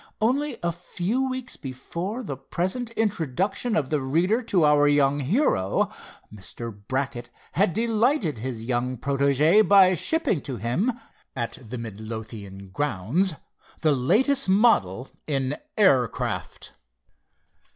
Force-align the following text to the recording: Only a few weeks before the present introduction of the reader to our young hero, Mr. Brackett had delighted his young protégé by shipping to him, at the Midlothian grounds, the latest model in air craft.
Only 0.19 0.57
a 0.63 0.71
few 0.71 1.29
weeks 1.29 1.57
before 1.57 2.23
the 2.23 2.35
present 2.35 2.89
introduction 2.97 3.75
of 3.75 3.91
the 3.91 4.01
reader 4.01 4.41
to 4.41 4.65
our 4.65 4.87
young 4.87 5.19
hero, 5.19 5.91
Mr. 6.33 6.75
Brackett 6.75 7.29
had 7.51 7.71
delighted 7.71 8.39
his 8.39 8.65
young 8.65 8.97
protégé 8.97 9.61
by 9.67 9.93
shipping 9.93 10.41
to 10.41 10.55
him, 10.57 10.91
at 11.35 11.59
the 11.69 11.77
Midlothian 11.77 12.69
grounds, 12.69 13.35
the 13.81 13.91
latest 13.93 14.49
model 14.49 15.11
in 15.27 15.55
air 15.77 16.07
craft. 16.07 16.73